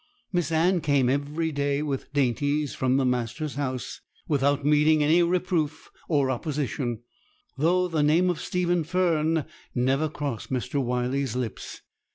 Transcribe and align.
Miss 0.33 0.51
Anne 0.51 0.81
came 0.81 1.09
every 1.09 1.51
day 1.51 1.83
with 1.83 2.11
dainties 2.11 2.73
from 2.73 2.97
the 2.97 3.05
master's 3.05 3.53
house, 3.53 4.01
without 4.27 4.65
meeting 4.65 4.97
with 4.97 5.05
any 5.09 5.21
reproof 5.21 5.91
or 6.09 6.31
opposition, 6.31 7.03
though 7.55 7.87
the 7.87 8.01
name 8.01 8.27
of 8.27 8.41
Stephen 8.41 8.83
Fern 8.83 9.45
never 9.75 10.09
crossed 10.09 10.49
Mr. 10.51 10.83
Wyley's 10.83 11.35
lips. 11.35 11.83